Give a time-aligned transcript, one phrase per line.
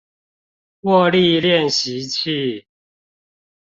[0.81, 2.65] 握力練習器